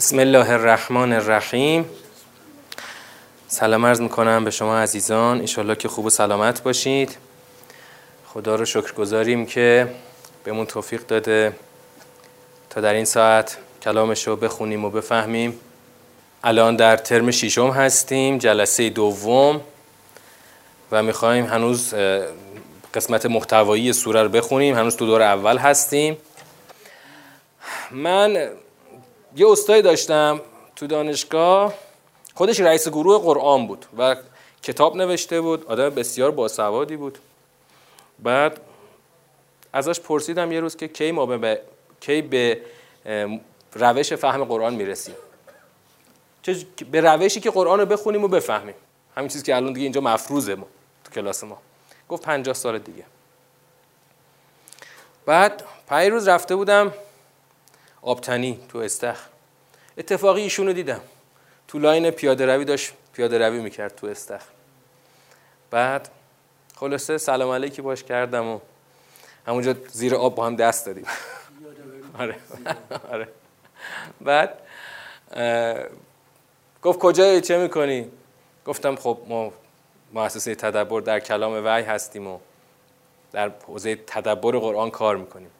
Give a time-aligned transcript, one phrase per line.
[0.00, 1.84] بسم الله الرحمن الرحیم.
[3.48, 5.38] سلام عرض می‌کنم به شما عزیزان.
[5.38, 7.16] انشالله که خوب و سلامت باشید.
[8.26, 9.94] خدا رو شکر گذاریم که
[10.44, 11.52] بهمون توفیق داده
[12.70, 15.60] تا در این ساعت کلامش رو بخونیم و بفهمیم.
[16.44, 19.60] الان در ترم شیشم هستیم جلسه دوم
[20.92, 21.94] و می‌خوایم هنوز
[22.94, 24.76] قسمت محتوایی سوره رو بخونیم.
[24.76, 26.16] هنوز تو دور اول هستیم.
[27.90, 28.50] من
[29.36, 30.40] یه استایی داشتم
[30.76, 31.74] تو دانشگاه
[32.34, 34.16] خودش رئیس گروه قرآن بود و
[34.62, 37.18] کتاب نوشته بود آدم بسیار باسوادی بود.
[38.18, 38.60] بعد
[39.72, 41.60] ازش پرسیدم یه روز که کی ما به
[42.00, 42.60] کی به
[43.72, 45.14] روش فهم قرآن می‌رسیم؟
[46.90, 48.74] به روشی که قرآن رو بخونیم و بفهمیم.
[49.16, 50.66] همین چیزی که الان دیگه اینجا مفروضه ما
[51.04, 51.58] تو کلاس ما.
[52.08, 53.04] گفت 50 سال دیگه.
[55.26, 56.92] بعد پنج روز رفته بودم
[58.02, 59.26] آبتنی تو استخ.
[59.98, 61.00] اتفاقی ایشون رو دیدم.
[61.68, 64.42] تو لاین پیاده روی داشت پیاده روی می‌کرد تو استخ.
[65.70, 66.08] بعد
[66.76, 68.60] خلاصه سلام علیکی باش کردم و
[69.46, 71.04] همونجا زیر آب با هم دست دادیم.
[72.18, 72.36] آره.
[73.10, 73.28] آره.
[74.20, 74.58] بعد
[76.82, 78.10] گفت کجایی چه می‌کنی؟
[78.66, 79.52] گفتم خب ما
[80.12, 82.38] مؤسسه تدبر در کلام وحی هستیم و
[83.32, 85.50] در حوزه تدبر قرآن کار می‌کنیم.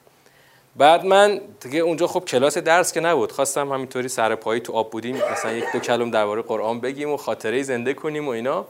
[0.77, 4.91] بعد من دیگه اونجا خب کلاس درس که نبود خواستم همینطوری سر پایی تو آب
[4.91, 8.67] بودیم مثلا یک دو کلم درباره قرآن بگیم و خاطره زنده کنیم و اینا.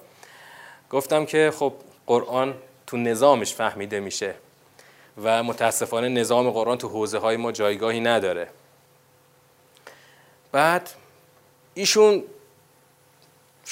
[0.91, 1.73] گفتم که خب
[2.07, 2.55] قرآن
[2.87, 4.35] تو نظامش فهمیده میشه
[5.23, 8.49] و متاسفانه نظام قرآن تو حوزه های ما جایگاهی نداره.
[10.53, 10.91] بعد
[11.75, 12.25] ایشون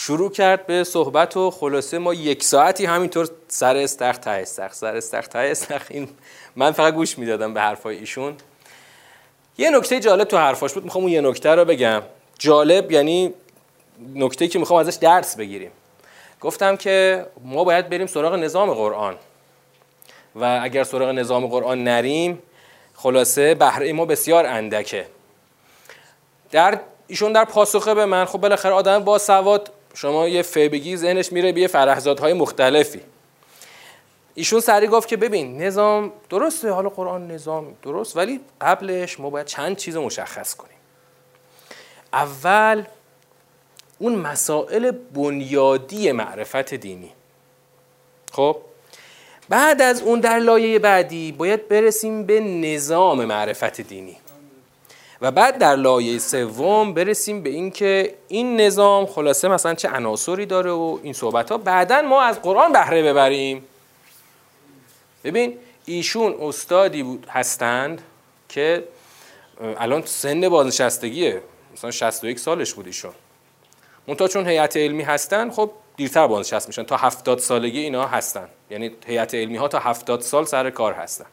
[0.00, 4.96] شروع کرد به صحبت و خلاصه ما یک ساعتی همینطور سر استخ ته استخ سر
[4.96, 6.08] استخ ته استخ این
[6.56, 8.36] من فقط گوش می‌دادم به حرفای ایشون.
[9.58, 12.02] یه نکته جالب تو حرفاش بود می‌خوام اون یه نکته رو بگم.
[12.38, 13.34] جالب یعنی
[14.14, 15.70] نکته که می‌خوام ازش درس بگیریم.
[16.40, 19.16] گفتم که ما باید بریم سراغ نظام قرآن.
[20.34, 22.42] و اگر سراغ نظام قرآن نریم
[22.94, 25.06] خلاصه بهره ما بسیار اندکه.
[26.50, 30.96] در ایشون در پاسخه به من خب بالاخره آدم با سواد شما یه فی بگی
[30.96, 33.00] ذهنش میره به یه فرهزادهای مختلفی.
[34.34, 39.46] ایشون سری گفت که ببین نظام درسته حالا قرآن نظام درست ولی قبلش ما باید
[39.46, 40.76] چند چیز مشخص کنیم.
[42.12, 42.84] اول
[43.98, 47.12] اون مسائل بنیادی معرفت دینی.
[48.32, 48.56] خب؟
[49.48, 54.16] بعد از اون در لایه بعدی باید برسیم به نظام معرفت دینی.
[55.22, 60.70] و بعد در لایه سوم برسیم به اینکه این نظام خلاصه مثلا چه عناصری داره
[60.70, 63.64] و این صحبت ها بعدا ما از قرآن بهره ببریم.
[65.24, 68.02] ببین ایشون استادی بود هستند
[68.48, 68.84] که
[69.60, 71.42] الان سن بازنشستگیه.
[71.74, 73.12] مثلا 61 سالش بود ایشون.
[74.06, 76.82] منتها چون هیئت علمی هستن خب دیرتر بازنشست میشن.
[76.82, 78.48] تا 70 سالگی اینا هستن.
[78.70, 81.26] یعنی هیئت علمی ها تا 70 سال سر کار هستن.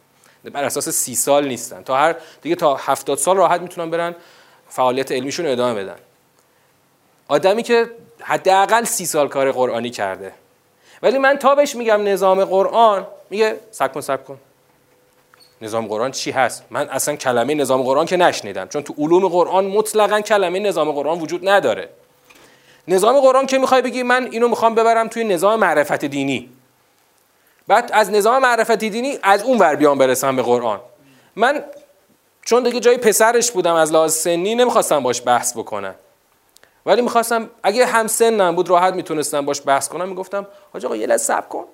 [0.49, 1.83] بر اساس سی سال نیستن.
[1.83, 4.15] تا هر دیگه تا 70 سال راحت می‌تونن برن
[4.69, 5.95] فعالیت علمیشون ادامه بدن.
[7.27, 7.89] آدمی که
[8.21, 10.31] حداقل سی سال کار قرآنی کرده.
[11.03, 13.07] ولی من تا بهش میگم نظام قرآن.
[13.29, 14.37] میگه سب کن سب کن.
[15.61, 18.67] نظام قرآن چی هست؟ من اصلا کلمه نظام قرآن که نشنیدم.
[18.67, 21.89] چون تو علوم قرآن مطلقا کلمه نظام قرآن وجود نداره.
[22.87, 26.49] نظام قرآن که می‌خوای بگی من اینو می‌خوام ببرم توی نظام معرفت دینی.
[27.67, 30.79] بعد از نظام معرفت دینی از اون ور بیام برسم به قرآن.
[31.35, 31.63] من
[32.45, 35.95] چون دیگه جای پسرش بودم از لحاظ سنی نمی‌خواستم باش بحث بکنم.
[36.85, 41.07] ولی می‌خواستم اگه هم سنم بود راحت می‌تونستم باش بحث کنم می‌گفتم حاج آقا یه
[41.07, 41.65] لحظه صبر کن.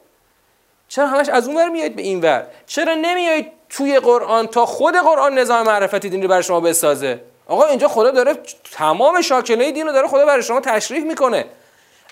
[0.88, 4.96] چرا همش از اون ور میایید به این ور؟ چرا نمیایید توی قرآن تا خود
[4.96, 8.36] قرآن نظام معرفت دینی برای شما بسازه؟ آقا اینجا خدا داره
[8.72, 11.46] تمام شاکله دین رو داره خدا برای شما تشریح می‌کنه.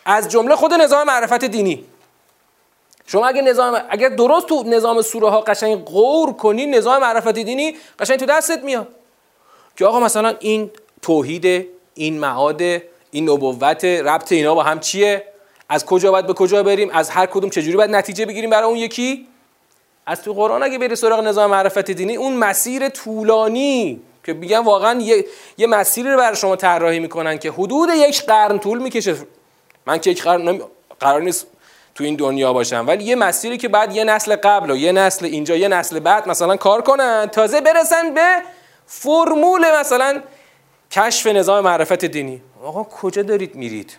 [0.06, 1.86] از جمله خود نظام معرفت دینی.
[3.12, 7.76] شما اگه نظام اگر درست تو نظام سوره ها قشنگ غور کنی نظام معرفت دینی
[8.00, 8.88] قشنگ تو دستت میاد.
[9.76, 10.72] که آقا مثلا این
[11.02, 12.62] توحید این معاد
[13.12, 15.24] این نبوت ربط اینا با هم چیه؟
[15.70, 18.78] از کجا باید به کجا بریم؟ از هر کدوم چجوری باید نتیجه بگیریم برای اون
[18.78, 19.28] یکی؟
[20.06, 25.02] از تو قرآن اگه بری سراغ نظام معرفت دینی اون مسیر طولانی که میگن واقعا
[25.02, 25.26] یه,
[25.58, 29.16] یه مسیری رو برای شما طراحی می‌کنن که حدود یک قرن طول می‌کشه.
[29.86, 30.62] من که یک قرن
[31.00, 31.48] قرار نیست
[32.00, 35.26] تو این دنیا باشم ولی یه مسیری که بعد یه نسل قبل و یه نسل
[35.26, 37.30] اینجا یه نسل بعد مثلا کار کنن.
[37.32, 38.28] تازه برسن به
[38.86, 40.22] فرمول مثلا
[40.92, 42.42] کشف نظام معرفت دینی.
[42.64, 43.98] آقا کجا دارید میرید؟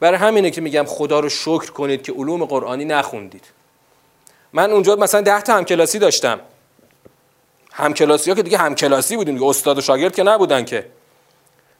[0.00, 3.44] برای همینه که میگم خدا رو شکر کنید که علوم قرآنی نخوندید.
[4.52, 6.40] من اونجا مثلا ده تا همکلاسی داشتم.
[7.72, 9.46] همکلاسی ها که دیگه همکلاسی بودیم دیگه.
[9.46, 10.86] استاد و شاگرد که نبودن که.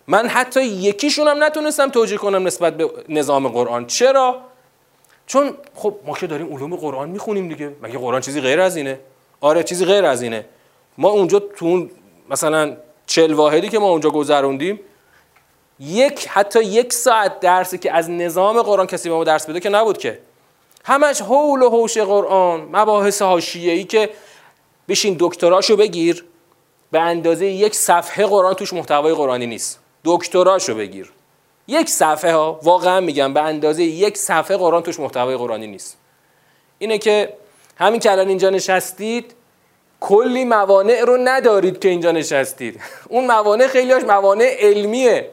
[0.07, 3.87] من حتی یکیشون هم نتونستم توجیه کنم نسبت به نظام قرآن.
[3.87, 4.52] چرا؟
[5.27, 7.73] چون خب ما که داریم علوم قرآن می‌خونیم دیگه.
[7.83, 9.01] مگه قرآن چیزی غیر از اینه؟
[9.41, 10.45] آره چیزی غیر از اینه.
[10.99, 11.91] ما اونجا تو اون
[12.31, 12.77] مثلا
[13.07, 14.81] چل واحدی که ما اونجا گذروندیم
[15.81, 19.69] یک حتی یک ساعت درسی که از نظام قرآن کسی به ما درس بده که
[19.69, 20.19] نبود که.
[20.85, 24.11] همش حول و حوش قرآن مباحث حاشیه‌ای که
[24.89, 26.25] بشین دکتراشو بگیر
[26.91, 29.81] به اندازه یک صفحه قرآن توش محتوای قرآنی نیست.
[30.05, 31.13] دکتراشو بگیر.
[31.67, 35.97] یک صفحه ها واقعا میگم به اندازه یک صفحه قرآن توش محتوای قرآنی نیست.
[36.79, 37.33] اینه که
[37.77, 39.35] همین که الان اینجا نشستید
[40.01, 42.81] کلی موانع رو ندارید که اینجا نشستید.
[43.09, 45.31] اون موانع خیلیاش موانع علمیه.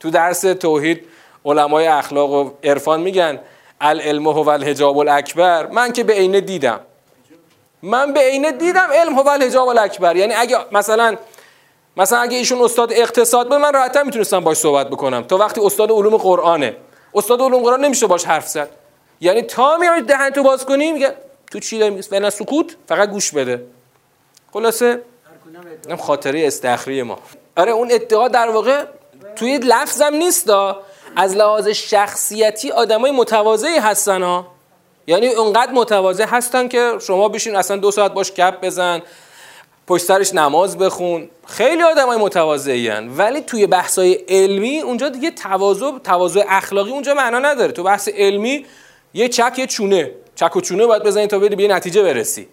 [0.00, 1.06] تو درس توحید
[1.44, 3.38] علمای اخلاق و عرفان میگن
[3.80, 5.66] العلم هو الحجاب الاکبر.
[5.66, 6.80] من که به عینه دیدم.
[7.82, 10.16] من به عینه دیدم علم هو الحجاب الاکبر.
[10.16, 11.16] یعنی اگه مثلا
[11.96, 15.22] مثلا اگه ایشون استاد اقتصاد بود من راحت‌تر می‌تونستم باش صحبت بکنم.
[15.22, 16.76] تا وقتی استاد علوم قرآنه.
[17.14, 18.70] استاد علوم قرآن نمیشه باش حرف زد.
[19.20, 21.14] یعنی تا میای دهن تو باز کنی میگه
[21.50, 23.66] تو چی داری میگی؟ سکوت فقط گوش بده.
[24.52, 25.02] خلاصه؟
[25.90, 27.18] هم خاطره استخری ما.
[27.56, 28.84] آره اون ادعا در واقع
[29.36, 30.50] توی لفظم نیست
[31.16, 34.46] از لحاظ شخصیتی آدمای متواضعی هستن ها
[35.06, 39.02] یعنی اونقدر متواضع هستن که شما بشین اصلا دو ساعت باش کپ بزن
[39.86, 41.30] پشت سرش نماز بخون.
[41.46, 43.98] خیلی آدم های متواضعی ولی توی بحث
[44.28, 47.72] علمی اونجا دیگه تواضع تواضع اخلاقی اونجا معنا نداره.
[47.72, 48.66] تو بحث علمی
[49.14, 50.10] یه چک یه چونه.
[50.34, 52.48] چک و چونه باید بزنی تا بری به نتیجه برسی.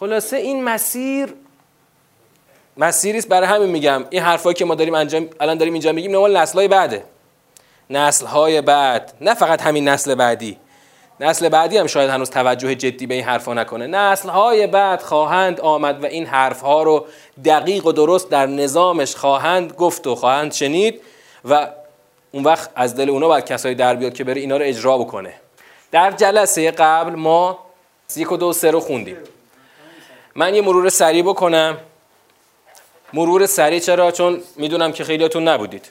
[0.00, 1.34] خلاصه این مسیر
[2.76, 4.04] مسیری است برای همین میگم.
[4.10, 7.04] این حرفایی که ما داریم انجام الان داریم اینجا میگیم نمال نسل‌های بعده.
[7.90, 9.14] نسل‌های بعد.
[9.20, 10.58] نه فقط همین نسل بعدی.
[11.20, 13.86] نسل بعدی هم شاید هنوز توجه جدی به این حرفا نکنه.
[13.86, 17.06] نسل های بعد خواهند آمد و این حرف ها رو
[17.44, 21.00] دقیق و درست در نظامش خواهند گفت و خواهند شنید
[21.44, 21.68] و
[22.32, 25.34] اون وقت از دل اونا باید کسایی در بیاد که بره اینا رو اجرا بکنه.
[25.90, 27.58] در جلسه قبل ما
[28.16, 29.16] یک و دو سه رو خوندیم.
[30.34, 31.78] من یه مرور سریع بکنم.
[33.12, 35.88] مرور سریع چرا؟ چون می‌دونم که خیلیاتون نبودید.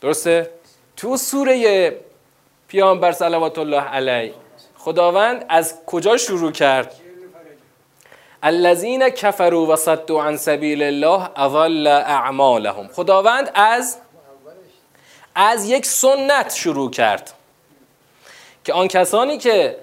[0.00, 0.50] درسته؟
[0.96, 1.96] تو سوره
[2.68, 4.34] پیامبر صلوات الله علیه.
[4.84, 6.94] خداوند از کجا شروع کرد؟
[8.42, 9.76] الذین کفروا
[10.10, 12.88] و عن سبیل الله اضل اعمالهم.
[12.88, 13.96] خداوند از
[15.34, 17.32] از یک سنت شروع کرد.
[18.64, 19.76] که آن کسانی که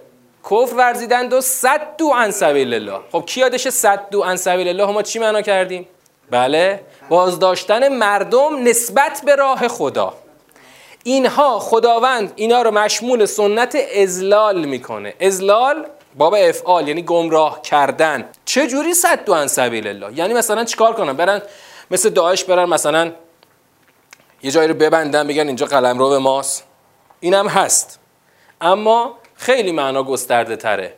[0.44, 3.00] کفر ورزیدند و صدوا عن سبیل الله.
[3.12, 5.88] خب کی یادش صدوا عن سبیل الله؟ ما چی معنا کردیم؟
[6.32, 10.14] بله بازداشتن مردم نسبت به راه خدا.
[11.08, 15.14] اینها خداوند اینا رو مشمول سنت ازلال می‌کنه.
[15.22, 18.30] ازلال باب افعال یعنی گمراه کردن.
[18.46, 21.42] چه جوری صد ان سبیل الله؟ یعنی مثلا چیکار کنن برن
[21.92, 23.12] مثل داعش برن مثلا
[24.44, 26.64] یه جایی رو ببندن بگن اینجا قلمرو ماست.
[27.20, 28.00] اینم هست.
[28.62, 30.94] اما خیلی معنا گسترده تره.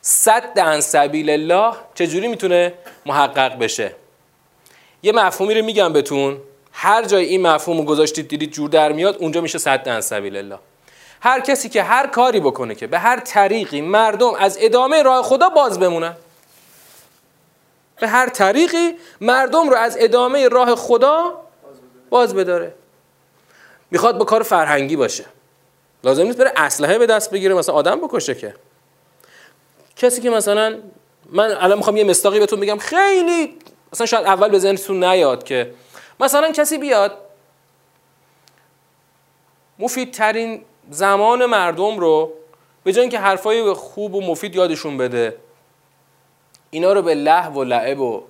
[0.00, 2.74] صد ان سبیل الله چجوری می‌تونه
[3.06, 3.94] محقق بشه؟
[5.02, 6.40] یه مفهومی رو میگم بهتون.
[6.76, 10.36] هر جای این مفهوم رو گذاشتید دیدید جور در میاد اونجا میشه صد ان سبیل
[10.36, 10.58] الله
[11.20, 15.48] هر کسی که هر کاری بکنه که به هر طریقی مردم از ادامه راه خدا
[15.48, 16.14] باز بمونن.
[18.00, 21.40] به هر طریقی مردم رو از ادامه راه خدا
[22.10, 22.74] باز بداره.
[23.90, 25.24] می‌خواد با کار فرهنگی باشه.
[26.04, 28.54] لازم نیست بره اسلحه به دست بگیره مثلا آدم بکشه که.
[29.96, 30.78] کسی که مثلا
[31.32, 33.56] من الان می‌خوام یه مستاقی بهتون بگم خیلی
[33.92, 35.74] مثلا شاید اول به ذهنتون نیاد که
[36.20, 37.18] مثلا کسی بیاد
[39.78, 42.32] مفیدترین زمان مردم رو
[42.84, 45.36] به جای اینکه حرفای خوب و مفید یادشون بده
[46.70, 48.22] اینا رو به لحو و لعب و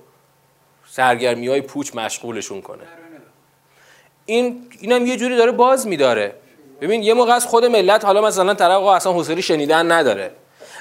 [0.91, 2.85] سرگرمی های پوچ مشغولشون کنه.
[4.26, 6.35] این اینم یه جوری داره باز میداره.
[6.81, 10.31] ببین یه موقع از خود ملت حالا مثلا طرف اصلا حوصله شنیدن نداره.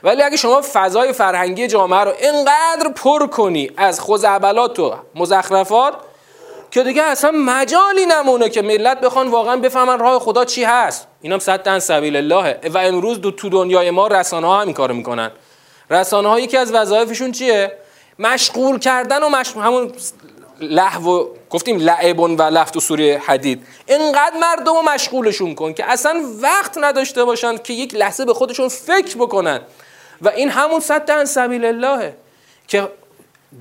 [0.03, 5.93] ولی اگه شما فضای فرهنگی جامعه رو اینقدر پر کنی از خزعبلات و مزخرفات
[6.73, 11.07] که دیگه اصلا مجالی نمونه که ملت بخوان واقعا بفهمن راه خدا چی هست.
[11.21, 15.31] اینم صد سبیل الله و امروز دو تو دنیای ما رسانه ها همین کارو می‌کنن.
[15.89, 17.77] رسانه ها یکی از وظایفشون چیه؟
[18.19, 19.91] مشغول کردن و مشغول همون
[20.59, 23.65] لحو گفتیم لعبون و لفت و سوره حدید.
[23.85, 28.67] اینقدر مردم رو مشغولشون کن که اصلا وقت نداشته باشن که یک لحظه به خودشون
[28.67, 29.61] فکر بکنن.
[30.21, 32.17] و این همون صد سبیل اللهه
[32.67, 32.89] که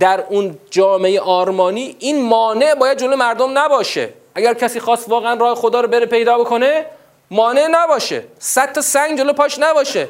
[0.01, 4.09] در اون جامعه آرمانی این مانع باید جلو مردم نباشه.
[4.35, 6.87] اگر کسی خواست واقعا راه خدا رو بره پیدا بکنه
[7.31, 8.25] مانع نباشه.
[8.39, 10.09] صد تا سنگ جلو پاش نباشه.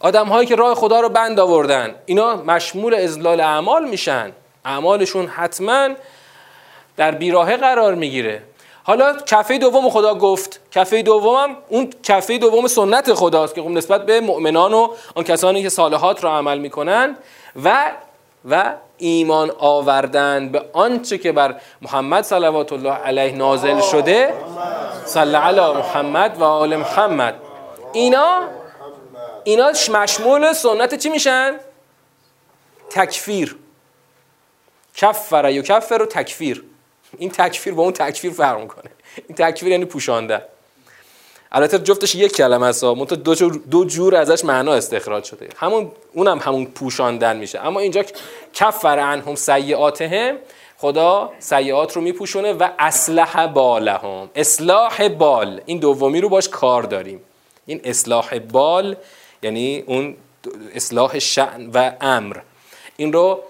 [0.00, 4.32] آدم هایی که راه خدا رو بند آوردن اینا مشمول ازلال اعمال میشن.
[4.64, 5.88] اعمالشون حتما
[6.96, 8.42] در بیراهه قرار می‌گیره.
[8.84, 10.60] حالا کفه دوم خدا گفت.
[10.70, 15.62] کفه دوم اون کفه دوم سنت خداست که خب نسبت به مؤمنان و آن کسانی
[15.62, 17.16] که صالحات را عمل می‌کنن
[17.64, 17.92] و
[18.50, 24.34] و ایمان آوردن به آنچه که بر محمد صلوات الله علیه نازل شده
[25.04, 27.34] صلی علی محمد و آل محمد.
[27.92, 28.42] اینا
[29.44, 31.54] اینا مشمول سنت چی میشن؟
[32.90, 33.56] تکفیر.
[34.94, 36.64] کفر یو کفر و تکفیر.
[37.18, 38.90] این تکفیر با اون تکفیر فرق می‌کنه.
[39.28, 40.42] این تکفیر یعنی پوشانده.
[41.52, 45.48] البته جفتش یک کلمه است منتها دو جور, دو جور ازش معنا استخراج شده.
[45.56, 47.66] همون اونم همون پوشاندن میشه.
[47.66, 48.04] اما اینجا
[48.54, 50.36] کفر عنهم سیئاتهم
[50.78, 54.30] خدا سیئات رو میپوشونه و اصلح بالهم.
[54.34, 55.60] اصلاح بال.
[55.66, 57.20] این دومی رو باش کار داریم.
[57.66, 58.96] این اصلاح بال
[59.42, 60.16] یعنی اون
[60.74, 62.36] اصلاح شعن و امر.
[62.96, 63.40] این رو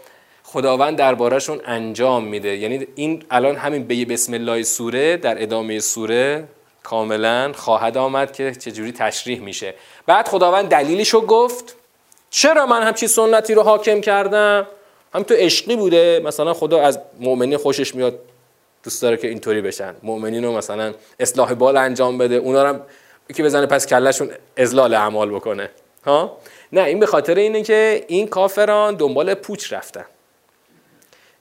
[0.42, 2.56] خداوند دربارهشون انجام میده.
[2.56, 6.48] یعنی این الان همین به بسم الله سوره در ادامه سوره
[6.86, 9.74] کاملا خواهد آمد که چجوری تشریح میشه.
[10.06, 11.76] بعد خداوند دلیلشو گفت
[12.30, 14.66] چرا من همچی سنتی رو حاکم کردم؟
[15.14, 18.18] هم تو عشقی بوده مثلا خدا از مؤمنین خوشش میاد
[18.82, 19.94] دوست داره که اینطوری بشن.
[20.02, 22.78] مؤمنین رو مثلا اصلاح بال انجام بده اونا رو
[23.34, 25.70] که بزنه پس کلشون ازلال اعمال بکنه.
[26.04, 26.38] ها؟
[26.72, 30.04] نه این به خاطر اینه که این کافران دنبال پوچ رفتن.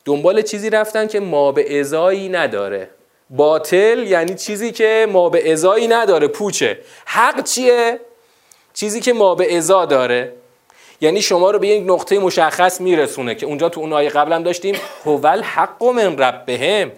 [0.05, 2.89] دنبال چیزی رفتن که ما به ازایی نداره.
[3.29, 6.79] باطل یعنی چیزی که ما به ازایی نداره پوچه.
[7.05, 8.00] حق چیه؟
[8.74, 10.34] چیزی که ما به ازا داره.
[11.01, 14.75] یعنی شما رو به یک نقطه مشخص میرسونه که اونجا تو اون آیه قبلم داشتیم
[15.05, 16.91] هوال حق من ربهم.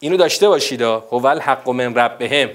[0.00, 2.50] اینو داشته باشید هوال حق من ربهم.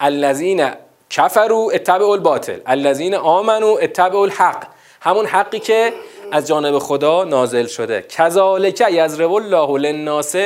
[0.00, 0.70] الذین
[1.10, 2.58] کفروا اتبعوا الباطل.
[2.66, 4.64] الذین آمنوا اتبعوا الحق.
[5.00, 5.92] همون حقی که
[6.32, 8.02] از جانب خدا نازل شده.
[8.02, 10.36] کذالک یضرب الله للناس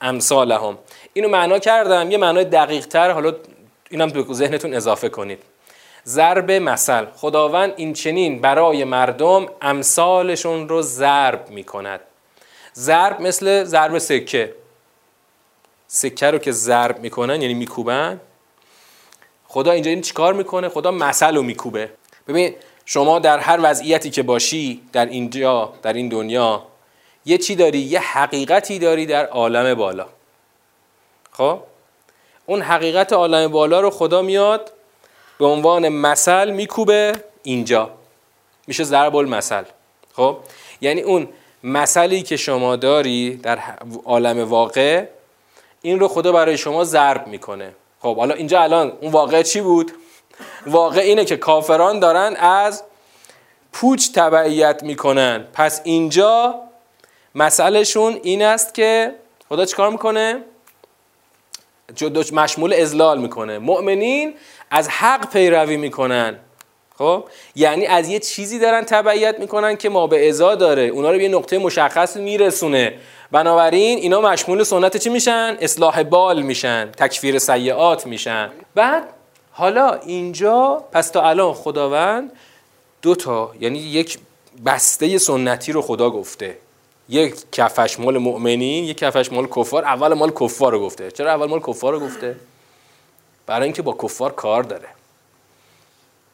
[0.00, 0.78] امثالهم.
[1.12, 3.32] اینو معنا کردم یه معنای دقیق تر حالا
[3.90, 5.38] اینم تو ذهنتون اضافه کنید.
[6.06, 7.06] ضرب مثل.
[7.16, 12.00] خداوند این چنین برای مردم امثالشون رو ضرب می‌کند.
[12.74, 14.54] ضرب مثل ضرب سکه.
[15.86, 18.20] سکه رو که ضرب می‌کنن یعنی میکوبن.
[19.48, 21.90] خدا اینجا این چیکار می‌کنه؟ خدا مثل رو میکوبه.
[22.28, 22.54] ببین
[22.84, 26.62] شما در هر وضعیتی که باشی در اینجا در این دنیا
[27.30, 30.06] یه چی داری؟ یه حقیقتی داری در عالم بالا.
[31.32, 31.58] خب؟
[32.46, 34.72] اون حقیقت عالم بالا رو خدا میاد
[35.38, 37.90] به عنوان مثل میکوبه اینجا.
[38.66, 39.64] میشه ضرب المثل.
[40.16, 40.36] خب؟
[40.80, 41.28] یعنی اون
[41.62, 43.58] مثلی که شما داری در
[44.04, 45.06] عالم واقع
[45.82, 47.74] این رو خدا برای شما ضرب می‌کنه.
[48.02, 49.92] خب حالا اینجا الان اون واقع چی بود؟
[50.66, 52.82] واقع اینه که کافران دارن از
[53.72, 55.46] پوچ تبعیت می‌کنن.
[55.52, 56.69] پس اینجا
[57.34, 59.14] مسئلهشون این است که
[59.48, 60.44] خدا چیکار می‌کنه؟
[62.32, 63.58] مشمول ازلال می‌کنه.
[63.58, 64.34] مؤمنین
[64.70, 66.38] از حق پیروی می‌کنن.
[66.98, 67.24] خب؟
[67.56, 70.82] یعنی از یه چیزی دارن تبعیت می‌کنن که ما به ازا داره.
[70.82, 72.94] اونا رو به یه نقطه مشخص میرسونه.
[73.30, 76.90] بنابراین اینا مشمول سنت چی میشن؟ اصلاح بال میشن.
[76.92, 78.50] تکفیر سیعات میشن.
[78.74, 79.08] بعد
[79.52, 82.32] حالا اینجا پس تا الان خداوند
[83.02, 84.18] دو تا یعنی یک
[84.66, 86.56] بسته سنتی رو خدا گفته.
[87.10, 89.84] یک کفش مال مؤمنین یک کفش مال کفار.
[89.84, 91.10] اول مال کفار رو گفته.
[91.10, 92.36] چرا اول مال کفار رو گفته؟
[93.46, 94.88] برای اینکه با کفار کار داره.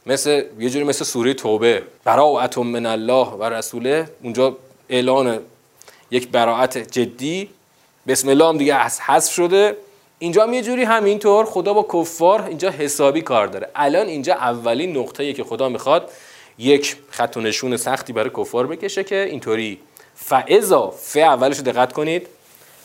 [0.06, 1.82] مثل یه جوری مثل سوره توبه.
[2.04, 4.10] براءت من الله و رسوله.
[4.22, 4.56] اونجا
[4.88, 5.40] اعلان
[6.10, 7.50] یک براعت جدی.
[8.06, 9.76] بسم الله هم دیگه حذف شده.
[10.18, 13.68] اینجا هم یه جوری همینطور خدا با کفار اینجا حسابی کار داره.
[13.74, 16.10] الان اینجا اولین نقطه‌ای که خدا می‌خواد
[16.58, 19.78] یک خط و نشون سختی برای کفار بکشه که اینطوری
[20.16, 22.26] فعضا ف اولش دقت کنید.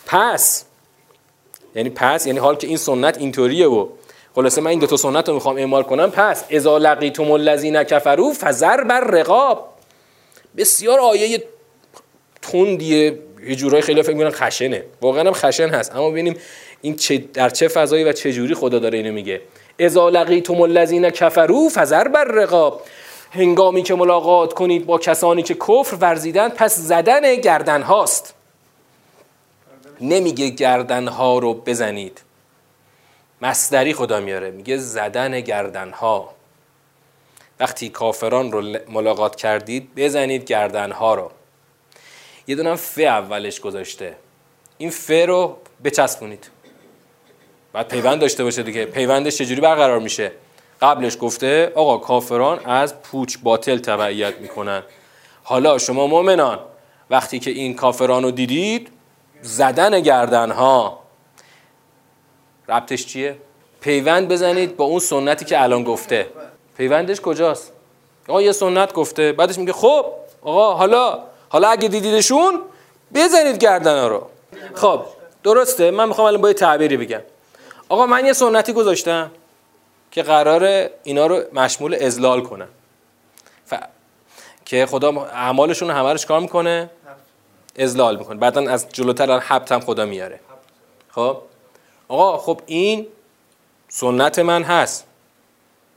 [0.05, 0.65] پس
[1.75, 3.88] یعنی پس یعنی حال که این سنت اینطوریه و
[4.35, 6.11] خلاصه من این دو تا سنت رو می‌خوام اعمال کنم.
[6.11, 9.69] پس اذا لقیتم الذین کفروا فزر بر رقاب
[10.57, 11.43] بسیار آیه
[12.41, 14.83] تندیه یه جورای خیلی فکر می‌کنن خشنه.
[15.01, 15.95] واقعا هم خشن هست.
[15.95, 16.38] اما ببینیم
[16.81, 19.41] این چه در چه فضایی و چه جوری خدا داره اینو میگه.
[19.79, 22.81] اذا لقیتم الذین کفروا فزر بر رقاب
[23.33, 28.33] هنگامی که ملاقات کنید با کسانی که کفر ورزیدن پس زدن گردن هاست.
[30.01, 32.21] نمیگه گردن ها رو بزنید.
[33.41, 36.33] مصدری خدا میاره میگه زدن گردن ها.
[37.59, 41.31] وقتی کافران رو ملاقات کردید بزنید گردن ها رو.
[42.47, 44.15] یه دونم ف اولش گذاشته.
[44.77, 46.50] این ف رو بچسبونید.
[47.73, 48.85] بعد پیوند داشته باشه دیگه.
[48.85, 50.31] پیوندش چجوری برقرار میشه؟
[50.81, 54.83] قبلش گفته آقا کافران از پوچ باطل تبعیت می‌کنن.
[55.43, 56.59] حالا شما مؤمنان
[57.09, 58.89] وقتی که این کافران رو دیدید
[59.41, 61.00] زدن گردن ها
[62.69, 63.35] ربطش چیه؟
[63.81, 66.27] پیوند بزنید با اون سنتی که الان گفته.
[66.77, 67.71] پیوندش کجاست؟
[68.27, 70.05] آقا یه سنت گفته بعدش میگه خب
[70.41, 71.19] آقا حالا
[71.50, 72.59] حالا اگه دیدیدشون
[73.13, 74.27] بزنید گردن رو.
[74.73, 75.01] خب
[75.43, 77.21] درسته من می‌خوام الان با یه تعبیری بگم.
[77.89, 79.31] آقا من یه سنتی گذاشتم.
[80.12, 82.68] که قرار اینا رو مشمول ازلال کنم
[83.65, 83.74] ف...
[84.65, 86.89] که خدا اعمالشون رو همه کار می‌کنه؟
[87.80, 88.39] ازلال می‌کنه.
[88.39, 90.39] بعدا از جلوتر حبت هم خدا میاره.
[91.10, 91.38] خب؟
[92.08, 93.08] آقا خب این
[93.89, 95.06] سنت من هست.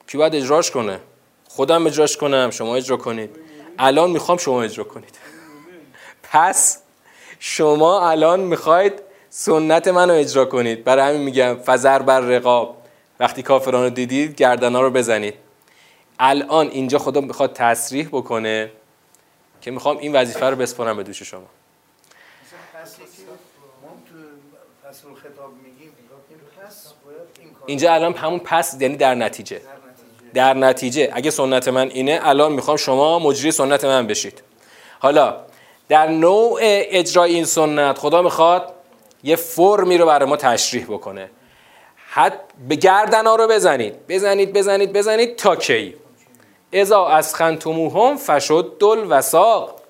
[0.07, 1.01] کی باید اجراش کنه؟
[1.49, 3.31] خودم اجراش کنم شما اجرا کنید.
[3.79, 5.19] الان می‌خوام شما اجرا کنید.
[6.33, 6.79] پس
[7.39, 8.93] شما الان می‌خواید
[9.31, 10.85] سنت منو اجرا کنید.
[10.85, 12.84] برای همین میگم فزر بر رقاب.
[13.21, 15.35] وقتی کافران رو دیدید گردنا رو بزنید.
[16.19, 18.71] الان اینجا خدا می‌خواد تصریح بکنه
[19.61, 21.47] که می‌خوام این وظیفه رو بسپارم به دوش شما.
[27.67, 29.61] اینجا الان همون پس یعنی در نتیجه.
[30.35, 31.11] در نتیجه.
[31.13, 34.43] اگه سنت من اینه الان می‌خوام شما مجری سنت من بشید.
[34.99, 35.37] حالا
[35.89, 38.75] در نوع اجرای این سنت خدا می‌خواد
[39.23, 41.31] یه فرمی رو برای ما تشریح بکنه.
[42.17, 44.07] حد به گردن ها رو بزنید.
[44.09, 45.95] بزنید بزنید بزنید تا کی؟
[46.73, 49.81] ازا از خنتموهم فشد دل وساق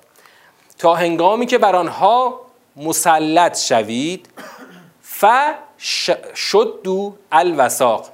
[0.79, 2.41] تا هنگامی که بر آنها
[2.77, 4.29] مسلط شوید
[5.03, 5.25] ف
[6.35, 8.09] شد دو الوساق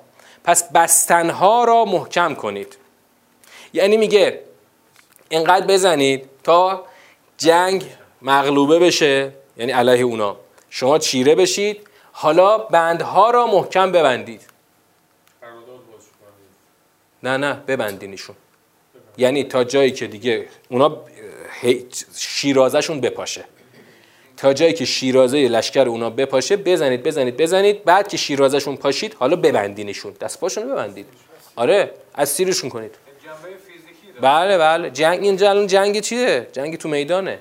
[0.45, 2.77] پس بستنها را محکم کنید.
[3.73, 4.41] یعنی میگه
[5.29, 6.85] اینقدر بزنید تا
[7.39, 7.85] جنگ
[8.23, 9.33] مغلوبه بشه.
[9.57, 10.37] یعنی علیه اونا.
[10.71, 11.90] شما چیره بشید
[12.21, 14.41] حالا بندها را محکم ببندید.
[17.23, 18.37] نه نه ببندینشون.
[19.19, 21.01] یعنی تا جایی که دیگه اونا
[22.17, 23.45] شیرازشون بپاشه.
[24.37, 27.85] تا جایی که شیرازه لشکر اونا بپاشه بزنید بزنید بزنید.
[27.85, 30.13] بعد که شیرازشون پاشید حالا ببندینشون.
[30.21, 31.07] دست پاشون ببندید.
[31.57, 32.95] آره از سیرشون کنید.
[34.21, 34.91] بله بله.
[34.91, 37.41] جنگ اینجا الان جنگ چیه؟ جنگ تو میدانه.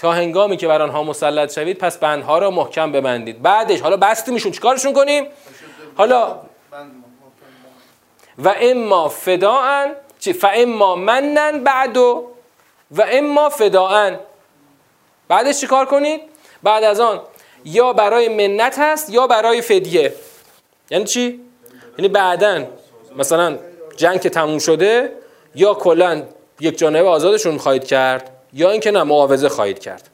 [0.00, 3.42] تا هنگامی که بر آنها مسلط شوید پس بندها را محکم ببندید.
[3.42, 5.26] بعدش حالا بستیمشون چیکارشون کنیم؟
[5.96, 6.40] حالا
[8.38, 9.92] و اما فداعن
[10.40, 12.26] فاما منن بعدو
[12.90, 14.18] و اما فداعن
[15.28, 16.20] بعدش چیکار کنید؟
[16.62, 17.20] بعد از آن
[17.64, 20.14] یا برای منت هست یا برای فدیه.
[20.90, 21.40] یعنی چی؟
[21.98, 22.64] یعنی بعدا
[23.16, 23.58] مثلا
[23.96, 25.12] جنگ که تموم شده
[25.54, 26.22] یا کلا
[26.60, 28.39] یک جانبه آزادشون خواهید کرد.
[28.52, 30.08] یا اینکه نه معاوضه خواهید کرد.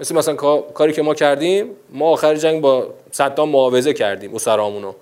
[0.00, 4.92] مثل مثلا کاری که ما کردیم ما آخر جنگ با صدام معاوضه کردیم اسرامونو.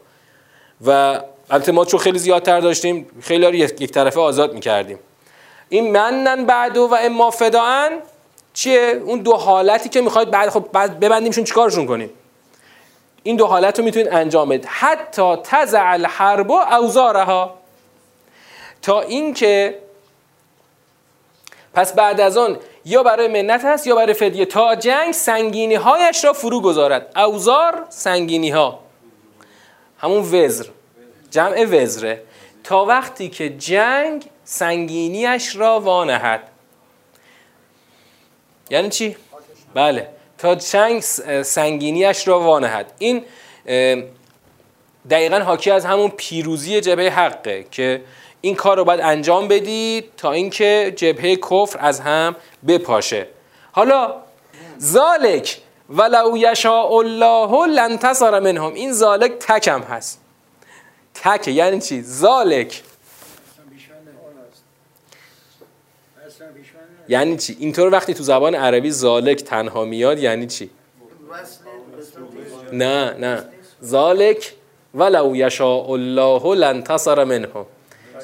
[0.87, 4.99] و البته ما چون خیلی زیادتر داشتیم خیلی رو یک طرفه آزاد می‌کردیم.
[5.69, 7.93] این منن بعدو و اما فداعن
[8.55, 12.11] چیه؟ اون دو حالتی که می‌خواید بعد خب بعد ببندیمشون چیکارشون کنیم؟
[13.23, 14.65] این دو حالت رو می‌تونید انجام بدید.
[14.69, 17.55] حتی تزع الحرب و اوزارها
[18.83, 19.79] تا اینکه
[21.77, 26.25] پس بعد از آن یا برای منت هست یا برای فدیه تا جنگ سنگینی هایش
[26.25, 27.13] را فرو گذارد.
[27.17, 28.81] اوزار سنگینی ها
[29.99, 30.67] همون وزر.
[31.31, 32.23] جمع وزره.
[32.65, 36.43] تا وقتی که جنگ سنگینیش را وانهد.
[38.71, 39.17] یعنی چی؟
[39.75, 40.09] بله.
[40.39, 41.01] تا جنگ
[41.43, 42.93] سنگینیش را وانهد.
[42.99, 43.25] این
[45.11, 48.03] دقیقا حاکی از همون پیروزی جبهه حقه که
[48.41, 52.37] این کار رو باید انجام بدید تا اینکه جبهه کفر از هم
[52.69, 53.27] بپاشه.
[53.73, 54.15] حالا
[54.81, 55.59] ذالک
[55.91, 58.75] ولو یشاء الله لانتصر منهم.
[58.75, 60.21] این ذالک تکم هست.
[61.15, 62.83] تک یعنی چی؟ ذالک.
[67.09, 70.71] یعنی چی؟ اینطور وقتی تو زبان عربی ذالک تنها میاد یعنی چی؟
[72.73, 73.45] نه نه.
[73.85, 74.55] ذالک
[74.95, 77.67] ولو یشاء الله لانتصر منهم.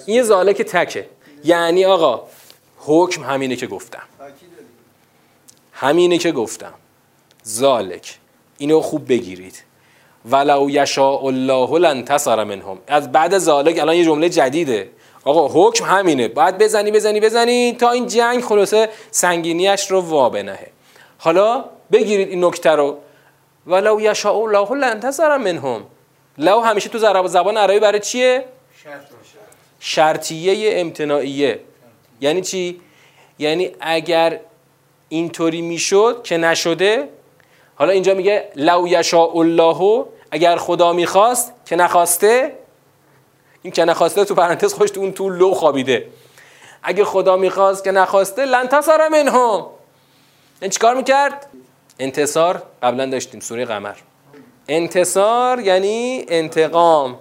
[0.06, 1.08] این ذالک تکه.
[1.44, 2.22] یعنی آقا
[2.78, 4.02] حکم همینه که گفتم.
[5.72, 6.74] همینه که گفتم.
[7.46, 8.18] ذالک.
[8.58, 9.62] اینو خوب بگیرید.
[10.30, 12.78] ولو یشاء الله لانتصر منهم.
[12.86, 14.90] از بعد ذالک الان یه جمله جدیده.
[15.24, 16.28] آقا حکم همینه.
[16.28, 20.70] باید بزنی بزنی بزنی تا این جنگ خلاصه سنگینیش رو وا بنهه.
[21.18, 22.98] حالا بگیرید این نکته رو.
[23.66, 25.86] ولو یشاء الله لانتصر منهم.
[26.38, 28.44] لو همیشه تو زبان عربی برای چیه؟
[29.85, 31.61] شرطیه امتناعیه.
[32.21, 32.81] یعنی چی؟
[33.38, 34.40] یعنی اگر
[35.09, 37.09] اینطوری می‌شد که نشده
[37.75, 42.59] حالا اینجا میگه لو یشاء الله اگر خدا می‌خواست که نخواسته
[43.62, 46.07] این که نخواسته تو پرانتز خوش تو اون تو لو خوابیده.
[46.83, 49.66] اگه خدا می‌خواست که نخواسته لن تصر منهم.
[50.61, 51.47] این چیکار می‌کرد؟
[51.99, 52.62] انتصار.
[52.83, 53.95] قبلا داشتیم سوره قمر.
[54.68, 57.18] انتصار یعنی انتقام.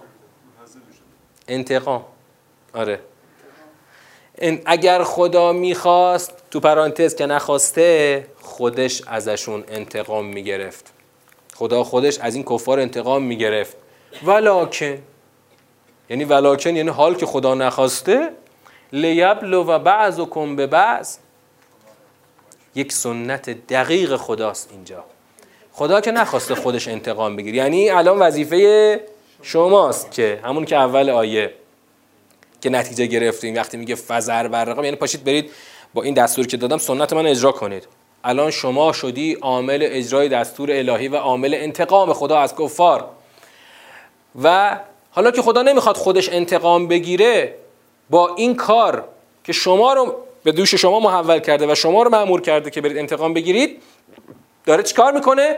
[1.48, 2.06] انتقام.
[2.74, 3.00] آره.
[4.66, 10.94] اگر خدا می‌خواست تو پرانتز که نخواسته خودش ازشون انتقام می‌گرفت.
[11.56, 13.78] خدا خودش از این کفار انتقام می‌گرفت.
[14.24, 14.98] ولاکن
[16.10, 18.30] یعنی ولاکن یعنی حال که خدا نخواسته
[18.94, 21.18] لیبلو و بعض و کن به بعض.
[22.76, 25.04] یک سنت دقیق خداست اینجا.
[25.72, 29.02] خدا که نخواسته خودش انتقام بگیر یعنی الان وظیفه
[29.42, 31.54] شماست که همون که اول آیه
[32.62, 35.52] که نتیجه گرفتیم وقتی میگه فزر بر رقم یعنی پاشید برید
[35.94, 37.88] با این دستور که دادم سنت من اجرا کنید.
[38.24, 43.06] الان شما شدی عامل اجرای دستور الهی و عامل انتقام خدا از کفار.
[44.44, 44.80] و
[45.12, 47.56] حالا که خدا نمی‌خواد خودش انتقام بگیره
[48.10, 49.04] با این کار
[49.44, 52.98] که شما رو به دوش شما محول کرده و شما رو معمور کرده که برید
[52.98, 53.82] انتقام بگیرید
[54.66, 55.58] داره چیکار می‌کنه؟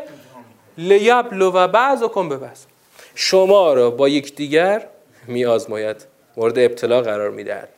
[0.77, 2.59] لیبلو و بعض و کن بعض.
[3.15, 4.87] شما رو با یکدیگر
[5.27, 6.12] میآزماید.
[6.37, 7.69] مورد ابتلا قرار می‌دهد.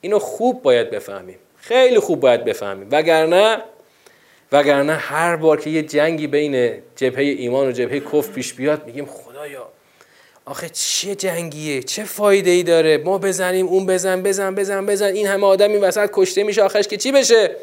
[0.00, 1.38] اینو خوب باید بفهمیم.
[1.56, 2.88] خیلی خوب باید بفهمیم.
[2.90, 3.58] وگرنه
[4.52, 9.06] وگرنه هر بار که یه جنگی بین جبهه ایمان و جبهه کف پیش بیاد میگیم
[9.06, 9.68] خدایا
[10.44, 15.06] آخه چه جنگیه؟ چه فایده ای داره؟ ما بزنیم اون بزن بزن بزن بزن.
[15.06, 17.56] این همه آدم این وسط کشته میشه آخرش که چی بشه؟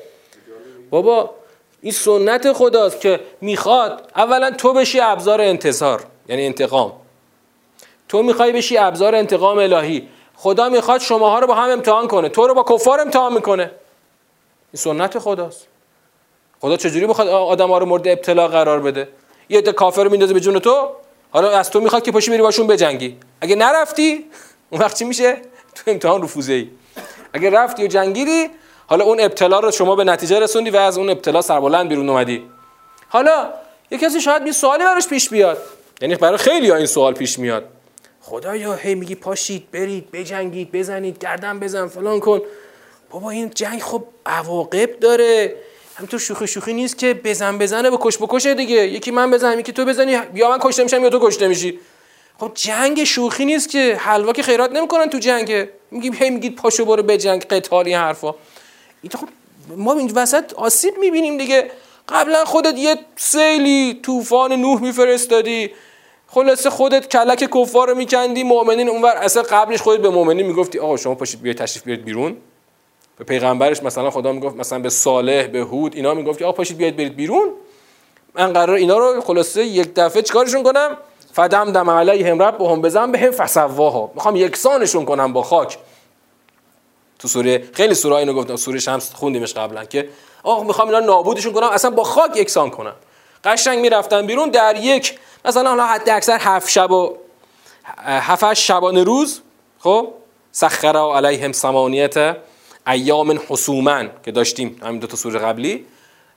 [0.89, 1.35] بابا
[1.81, 7.00] این سنت خداست که می‌خواد اولا تو بشی ابزار انتصار یعنی انتقام.
[8.11, 10.07] تو می‌خوای بشی ابزار انتقام الهی.
[10.35, 12.29] خدا می‌خواد شماها رو با هم امتحان کنه.
[12.29, 13.63] تو رو با کفار امتحان می‌کنه.
[13.63, 15.67] این سنت خداست.
[16.61, 19.07] خدا چجوری بخواد آدم ها رو مورد ابتلا قرار بده؟
[19.49, 20.89] یه عده کافر میندازه به جون تو.
[21.31, 23.17] حالا از تو می‌خواد که پاشی بری باشون بجنگی.
[23.41, 24.25] اگه نرفتی
[24.69, 25.37] اون وقت چی میشه؟
[25.75, 26.69] تو امتحان رفوزه ای
[27.33, 28.49] اگه رفتی و جنگیدی
[28.87, 32.43] حالا اون ابتلا رو شما به نتیجه رسوندی و از اون ابتلا سربلند بیرون اومدی.
[33.09, 33.49] حالا
[33.91, 35.57] یه کسی شاید یه سوالی براش پیش بیاد.
[36.01, 37.63] یعنی برای خیلی ها این سوال پیش میاد.
[38.21, 42.41] خدایا هی میگی پاشید برید بجنگید بزنید گردن بزن فلان کن.
[43.09, 45.55] بابا این جنگ خب عواقب داره.
[45.95, 48.87] همینطور شوخی شوخی نیست که بزن بزنه به کش بکشه دیگه.
[48.87, 50.17] یکی من بزنم یکی تو بزنی.
[50.35, 51.79] یا من کشته میشم یا تو کشته میشی.
[52.39, 55.67] خب جنگ شوخی نیست که حلوا که خیرات نمی‌کنن تو جنگ.
[55.91, 58.35] میگیم هی میگید پاشو برو به جنگ قتالی حرفا.
[59.01, 59.27] این خب
[59.77, 61.71] ما این وسط آسیب می‌بینیم دیگه.
[62.09, 65.71] قبلا خودت یه سیلی طوفان نوح میفرستادی.
[66.33, 68.43] خلاصه خودت کلک کفار رو میکندی.
[68.43, 72.37] مؤمنین اونور اصلا قبلش خودت به مؤمنین می‌گفتی آقا شما پاشید بیاید تشریف بیارید بیرون.
[73.17, 76.77] به پیغمبرش مثلا خدا می‌گفت مثلا به صالح به هود اینا می‌گفت که آقا پاشید
[76.77, 77.49] بیاید برید بیرون.
[78.35, 80.97] من قرار اینا رو خلاصه یک دفعه چیکارشون کنم؟
[81.33, 84.11] فدم دم علیهم رب هم بزن بهم فسواها.
[84.15, 85.77] می‌خوام یکسانشون کنم با خاک.
[87.19, 90.09] تو سوره خیلی سوره اینو گفتم سوره شمس خوندیمش قبلا که
[90.43, 92.95] آقا می‌خوام اینا نابودشون کنم اصلا با خاک یکسان کنم.
[93.43, 97.17] قشنگ می‌رفتن بیرون در یک مثلا حالا حد اکثر هفت شب و
[98.05, 99.41] هفت شبانه روز
[99.79, 100.13] خب؟
[100.51, 102.37] سخر علیهم سمانیت
[102.87, 105.85] ایام حسومن که داشتیم همین دو تا سوره قبلی.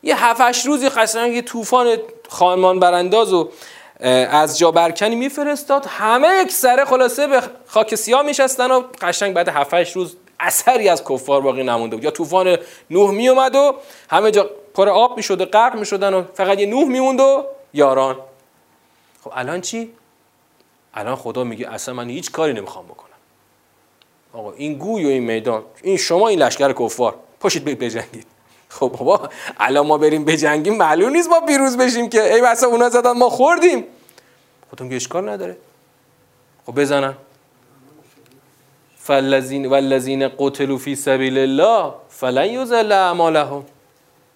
[0.03, 1.97] یه هفتش روزی قشنگ یه طوفان
[2.29, 3.49] خانمان برانداز و
[4.31, 5.87] از جا برکنی میفرستاد.
[5.89, 11.05] همه یک سره خلاصه به خاک سیاه میشستن و قشنگ بعد هفتش روز اثری از
[11.05, 12.05] کفار باقی نمونده بود.
[12.05, 12.57] یا طوفان
[12.91, 13.75] نوح میومد و
[14.11, 18.17] همه جا پر آب می‌شد و غرق می‌شدن و فقط یه نوح میموند و یاران.
[19.25, 19.93] خب الان چی؟
[20.95, 23.11] الان خدا میگه اصلا من هیچ کاری نمی‌خوام بکنم.
[24.33, 28.27] آقا این گوی و این میدان این شما این لشکر کفار پاشید برید بجنگید.
[28.69, 32.89] خب بابا الان ما بریم بجنگیم معلوم نیست ما پیروز بشیم که ای بسا اونا
[32.89, 33.85] زدن ما خوردیم.
[34.71, 35.57] خودم که اشکال نداره.
[36.67, 37.15] خب بزنن.
[38.99, 43.65] فالذین والذین قتلوا فی سبیل الله فلن یذل اعمالهم.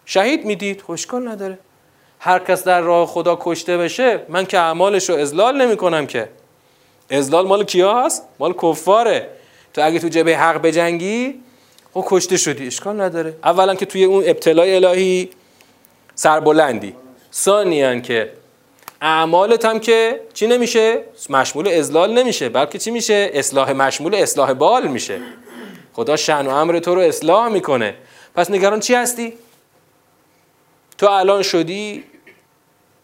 [0.05, 1.59] شهید می‌دید؟ خوشکال خب نداره.
[2.21, 6.29] هر کس در راه خدا کشته بشه من که اعمالش رو ازلال نمی کنم که.
[7.11, 9.29] ازلال مال کیا هست؟ مال کفاره.
[9.75, 11.35] تو اگه تو جبه حق بجنگی
[11.95, 12.67] خب کشته شدی.
[12.67, 13.35] اشکال نداره.
[13.45, 15.31] اولا که توی اون ابتلای الهی
[16.15, 16.95] سربلندی.
[17.33, 18.33] ثانیا که
[19.03, 21.01] اعمالت هم که چی نمیشه؟
[21.31, 22.49] مشمول ازلال نمیشه.
[22.49, 25.21] بلکه چی میشه؟ اصلاح مشمول اصلاح بال میشه.
[25.93, 27.95] خدا شن و امر تو رو اصلاح می‌کنه.
[28.35, 29.33] پس نگران چی هستی؟
[30.99, 32.05] تو الان شدی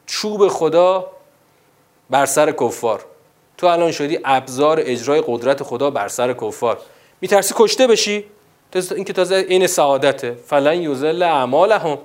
[0.06, 1.10] چوب خدا
[2.10, 3.04] بر سر کفار.
[3.58, 6.78] تو الان شدی ابزار اجرای قدرت خدا بر سر کفار.
[7.20, 8.24] میترسی کشته بشی؟
[8.94, 10.36] این که تازه این سعادته.
[10.46, 11.98] فلن یوزل اعمالهم.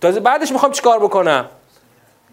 [0.00, 1.48] تازه بعدش می‌خوام چیکار بکنم؟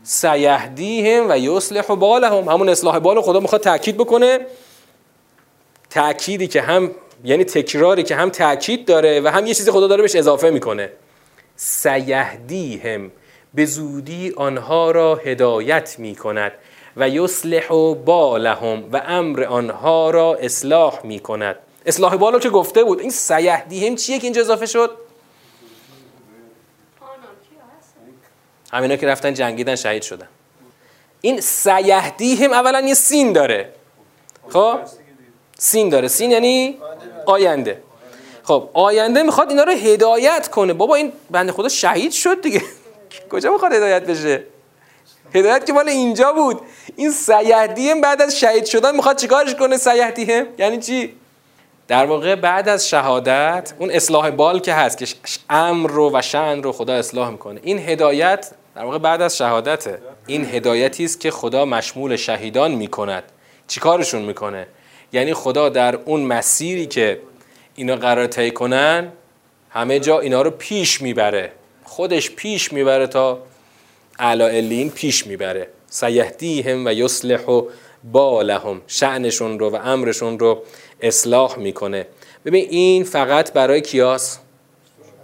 [0.03, 2.49] سیهدیهم و یصلح بالهم.
[2.49, 4.39] همون اصلاح بال خدا می‌خواد تاکید بکنه.
[5.89, 6.91] تاکیدی که هم
[7.23, 10.89] یعنی تکراری که هم تاکید داره و هم یه چیزی خدا داره بهش اضافه می‌کنه.
[11.63, 13.11] سیهدیهم
[13.53, 16.51] به زودی آنها را هدایت می کند
[16.97, 17.67] و یصلح
[18.05, 22.99] بالهم و امر آنها را اصلاح می کند اصلاح بالو که گفته بود.
[22.99, 24.97] این سیهدیهم چیه که اینجا اضافه شد؟
[28.73, 30.27] همینا که رفتن جنگیدن شهید شدن.
[31.21, 33.73] این سیهدیهم اولا یه سین داره.
[34.49, 34.79] خب؟
[35.57, 36.07] سین داره.
[36.07, 36.77] سین یعنی
[37.25, 37.81] آینده.
[38.43, 40.73] خب آینده می‌خواد اینا رو هدایت کنه.
[40.73, 42.61] بابا این بنده خدا شهید شد دیگه.
[43.31, 44.43] کجا می‌خواد هدایت بشه؟
[45.35, 46.61] هدایت که مال اینجا بود.
[46.95, 51.13] این سیهدیهم بعد از شهید شدن می‌خواد چیکارش کنه؟ سیهدیهم یعنی چی؟
[51.87, 55.05] در واقع بعد از شهادت اون اصلاح بال که هست که
[55.49, 57.59] امر رو و شن رو خدا اصلاح می‌کنه.
[57.63, 60.01] این هدایت در واقع بعد از شهادته.
[60.27, 63.23] این هدایتی است که خدا مشمول شهیدان می‌کند.
[63.67, 64.67] چیکارشون می‌کنه؟
[65.13, 67.21] یعنی خدا در اون مسیری که
[67.81, 69.11] اینا قرار طی کنن
[69.69, 71.51] همه جا اینا رو پیش می‌بره.
[71.83, 73.39] خودش پیش می‌بره تا
[74.19, 75.67] اعلی پیش می‌بره.
[75.87, 77.67] سیهدیهم و یصلح و
[78.03, 78.81] بالهم.
[78.87, 80.63] شعنشون رو و امرشون رو
[81.01, 82.07] اصلاح می‌کنه.
[82.45, 84.39] ببین این فقط برای کیاس؟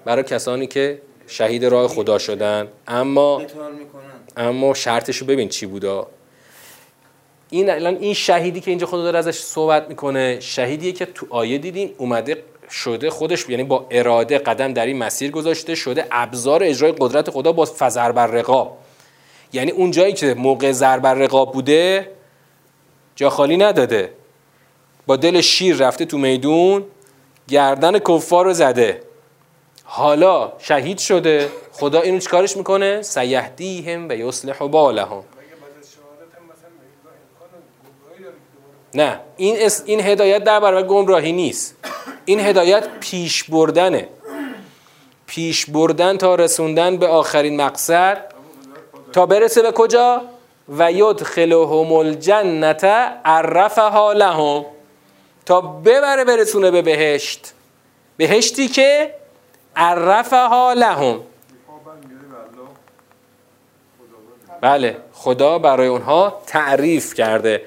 [0.05, 2.67] برای کسانی که شهید راه خدا شدن.
[2.87, 3.41] اما
[4.37, 6.07] اما شرطشو ببین چی بودا.
[7.49, 11.57] این الان این شهیدی که اینجا خدا داره ازش صحبت می‌کنه شهیدیه که تو آیه
[11.57, 16.93] دیدیم اومده شده خودش یعنی با اراده قدم در این مسیر گذاشته شده ابزار اجرای
[16.99, 18.77] قدرت خدا با فزر بر رقاب.
[19.53, 22.11] یعنی اون جایی که موقع ضرب رقاب بوده
[23.15, 24.13] جا خالی نداده.
[25.07, 26.83] با دل شیر رفته تو میدون
[27.47, 29.01] گردن کفار رو زده.
[29.83, 35.23] حالا شهید شده خدا اینو چیکارش می‌کنه؟ سیهدیهم و یصلح بالهم.
[38.93, 39.19] نه.
[39.37, 41.75] این این هدایت در برابر گمراهی نیست.
[42.25, 44.07] این هدایت پیش بردنه.
[45.27, 48.31] پیش بردن تا رسوندن به آخرین مقصد.
[49.13, 50.21] تا برسه به کجا؟
[50.69, 52.83] و یدخلهم الجنت
[53.25, 54.65] عرفها لهم.
[55.45, 57.53] تا ببره برسونه به بهشت.
[58.17, 59.13] بهشتی که
[59.75, 61.19] عرفها لهم.
[64.61, 67.61] بله خدا برای اونها تعریف کرده.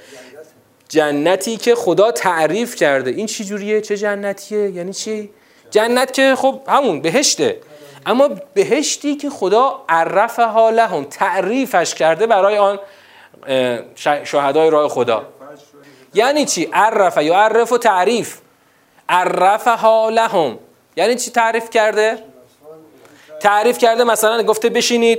[0.90, 3.10] جنتی که خدا تعریف کرده.
[3.10, 5.30] این چی جوریه؟ چه جنتیه؟ یعنی چی؟
[5.70, 7.60] جنت که خب همون بهشته.
[8.06, 12.78] اما بهشتی که خدا عرفها لهم تعریفش کرده برای آن
[14.24, 15.26] شهدای راه خدا.
[16.14, 18.38] یعنی چی؟ عرف یا عرف و تعریف.
[19.08, 20.58] عرفها لهم.
[20.96, 22.18] یعنی چی تعریف کرده؟
[23.40, 25.18] تعریف کرده مثلا گفته بشینید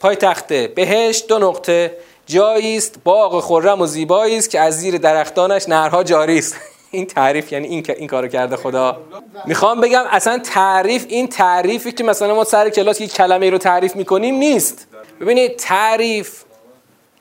[0.00, 1.96] پای تخته بهشت دو نقطه.
[2.26, 6.56] جایی است باغ خرم و زیبایی است که از زیر درختانش نهرها جاری است.
[6.90, 9.00] این تعریف یعنی این این کارو کرده خدا.
[9.46, 13.96] می‌خوام بگم اصلا تعریف این تعریفی که مثلا ما سر کلاس یک کلمه رو تعریف
[13.96, 14.86] می‌کنیم نیست.
[15.20, 16.42] ببینید تعریف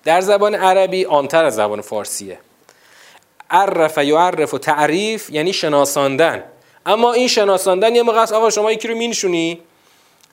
[0.03, 2.39] در زبان عربی آنتر از زبان فارسیه.
[3.49, 6.43] عرف یعرف و تعریف یعنی شناساندن.
[6.85, 9.59] اما این شناساندن یه موقع است آقا شما یکی رو مینشونی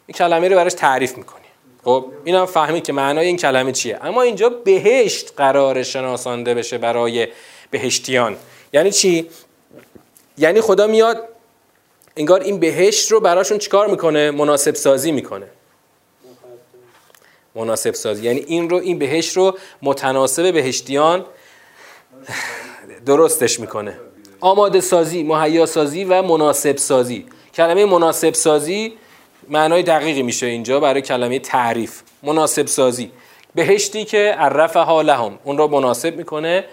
[0.07, 1.40] این کلمه رو براش تعریف می‌کنی.
[1.85, 3.99] خب اینم فهمید که معنای این کلمه چیه.
[4.03, 7.29] اما اینجا بهشت قرار شناسانده بشه برای
[7.71, 8.37] بهشتیان.
[8.73, 9.31] یعنی چی؟
[10.39, 11.29] یعنی خدا میاد
[12.17, 15.47] انگار این بهشت رو براشون چیکار می‌کنه؟ مناسب سازی می‌کنه.
[17.55, 21.25] مناسب سازی یعنی این رو این بهشت رو متناسب بهشتیان
[23.07, 23.99] درستش می‌کنه.
[24.41, 28.93] آماده سازی مهیا سازی و مناسب سازی کلمه مناسب سازی
[29.51, 33.13] معنای دقیقی میشه اینجا برای کلمه تعریف مناسب سازی.
[33.55, 36.65] بهشتی که عرف حالهم اون رو مناسب می‌کنه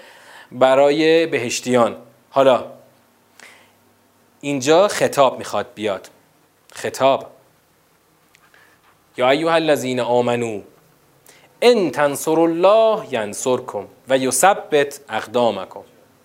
[0.51, 1.95] برای بهشتیان.
[2.29, 2.65] حالا
[4.41, 6.09] اینجا خطاب می‌خواد بیاد.
[6.73, 7.27] خطاب.
[9.17, 10.61] یا ایها الذین آمنو
[11.61, 15.83] ان تنصر الله ینصرکم و یثبت اقدامکم.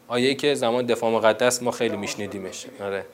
[0.09, 2.67] آیه که زمان دفاع مقدس ما خیلی میشنیدیمش.
[2.81, 3.05] آره.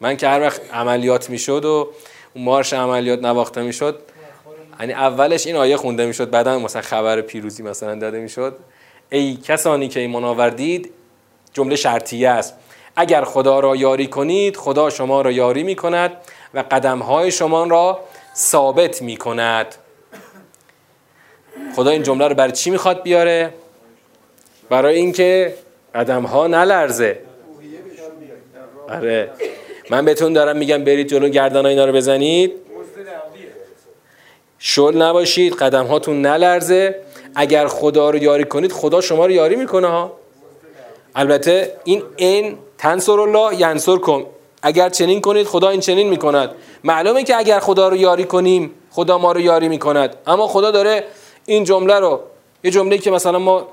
[0.00, 1.92] من که هر وقت عملیات می‌شد و
[2.36, 3.98] مارش عملیات نواخته می‌شد.
[4.80, 8.56] یعنی اولش این آیه خونده می‌شد بعدا مثلا خبر پیروزی مثلا داده می‌شد.
[9.10, 10.92] ای کسانی که ایمان آوردید
[11.52, 12.54] جمله شرطیه است.
[12.96, 16.12] اگر خدا را یاری کنید خدا شما را یاری می کند
[16.54, 18.00] و قدم های شما را
[18.36, 19.74] ثابت می کند
[21.76, 23.54] خدا این جمله رو برای چی می‌خواد بیاره؟
[24.70, 25.54] برای اینکه
[25.94, 27.18] قدم ها نلرزه
[28.88, 29.30] آره.
[29.90, 32.52] من بهتون دارم میگم برید جلو گردن اینا رو بزنید.
[34.58, 36.94] شل نباشید قدم هاتون نلرزه.
[37.34, 40.12] اگر خدا رو یاری کنید خدا شما رو یاری می‌کنه ها.
[41.14, 44.26] البته این این تنصر الله ینصر کن.
[44.62, 46.50] اگر چنین کنید خدا این چنین می‌کند.
[46.84, 50.16] معلومه که اگر خدا رو یاری کنیم خدا ما رو یاری می‌کند.
[50.26, 51.04] اما خدا داره
[51.46, 52.20] این جمله رو
[52.64, 53.68] یه جمله که مثلا ما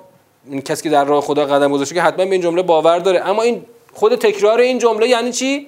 [0.65, 3.29] کسی که در راه خدا قدم گذاشته که حتما به این جمله باور داره.
[3.29, 5.67] اما این خود تکرار این جمله یعنی چی؟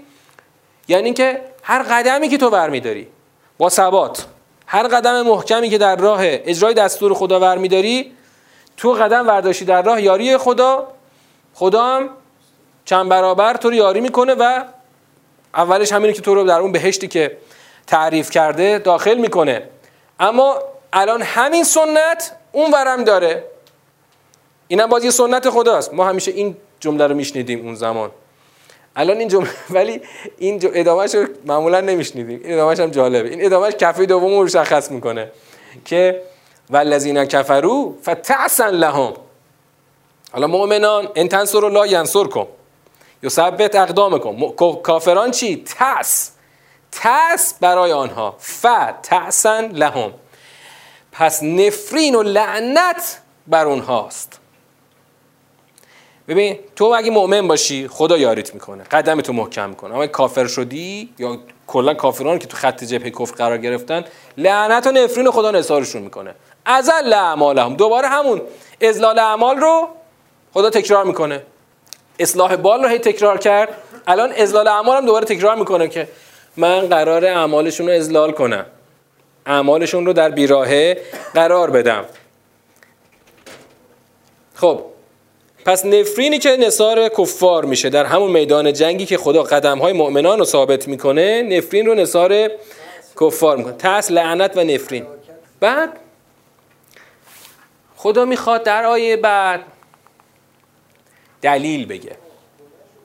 [0.88, 3.08] یعنی که هر قدمی که تو برمیداری
[3.58, 4.26] با ثبات
[4.68, 8.12] هر قدم محکمی که در راه اجرای دستور خدا برمیداری
[8.78, 10.88] تو قدم ورداشتی در راه یاری خدا
[11.54, 12.10] خدا هم
[12.86, 14.64] چند برابر تو رو یاری می‌کنه و
[15.54, 17.38] اولش همینه که تو رو در اون بهشتی که
[17.88, 19.70] تعریف کرده داخل می‌کنه.
[20.20, 20.60] اما
[20.94, 23.44] الان همین سنت اون ورم داره.
[24.68, 25.94] اینم باز یه سنت خداست.
[25.94, 28.12] ما همیشه این جمله رو میشنیدیم اون زمان.
[28.96, 30.02] الان این جمله ولی
[30.38, 33.30] این ادامهش رو معمولا نمیشنیدیم این ادامهش هم جالبه.
[33.30, 35.32] این ادامهش کفه دوم رو مشخص می‌کنه
[35.86, 36.22] که
[36.70, 39.14] والذین کفروا فتعسن لهم.
[40.32, 42.48] حالا مؤمنان ان تنصروا الله ینصرکم.
[43.24, 44.52] یثبت اقدامکم.
[44.84, 46.32] کافران چی؟ تس
[46.92, 48.36] تس برای آنها.
[48.40, 48.66] ف
[49.04, 50.14] تعسن لهم.
[51.12, 54.40] پس نفرین و لعنت بر اونهاست.
[56.28, 58.84] ببین تو اگه مؤمن باشی خدا یاریت می‌کنه.
[58.84, 63.36] قدم تو محکم می‌کنه اما کافر شدی؟ یا کلا کافران که تو خط جبهه کفر
[63.36, 64.06] قرار گرفتن؟
[64.38, 66.36] لعنت و نفرین خدا نثارشون می‌کنه.
[66.66, 67.76] ازل اعمالهم.
[67.76, 68.42] دوباره همون.
[68.82, 69.88] ازلال اعمال رو
[70.54, 71.44] خدا تکرار می‌کنه.
[72.20, 73.70] اصلاح بال رو هی تکرار کرد.
[74.08, 76.08] الان ازلال اعمال هم دوباره تکرار می‌کنه که
[76.58, 78.66] من قرار اعمالشون رو ازلال کنم.
[79.46, 81.02] اعمالشون رو در بیراهه
[81.34, 82.06] قرار بدم.
[84.56, 84.82] خب
[85.66, 90.40] پس نفرینی که نصار کفار میشه در همون میدان جنگی که خدا قدم های مؤمنان
[90.40, 92.52] رو ثابت می‌کنه نفرین رو نصار
[93.22, 93.74] کفار می‌کنه.
[93.74, 95.06] ترس لعنت و نفرین.
[95.60, 96.00] بعد
[97.96, 99.64] خدا می‌خواد در آیه بعد
[101.42, 102.16] دلیل بگه.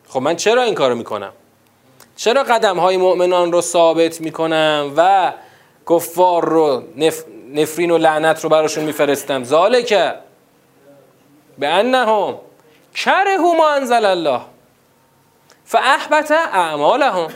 [0.08, 1.32] خب من چرا این کارو می‌کنم؟
[2.16, 5.32] چرا قدم های مؤمنان رو ثابت می‌کنم و
[5.90, 6.82] کفار رو
[7.54, 10.14] نفرین و لعنت رو براشون میفرستم؟ ذالک
[11.58, 12.38] به انهم
[12.94, 14.40] کرهو ما انزل الله.
[15.64, 17.32] فاحبط اعمالهم.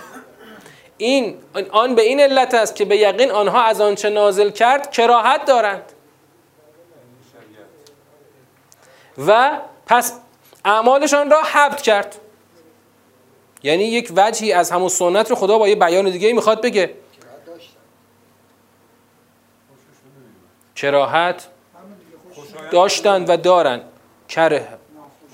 [0.97, 1.39] این
[1.71, 5.93] آن به این علت است که به یقین آنها از آنچه نازل کرد کراهت دارند.
[9.27, 10.21] و پس
[10.65, 12.17] اعمالشان را حبت کرد.
[13.63, 16.95] یعنی یک وجهی از همون سنت رو خدا با یه بیان دیگه می‌خواد بگه.
[20.77, 21.49] کراهت
[22.73, 23.81] داشتن و دارن.
[24.29, 24.69] کره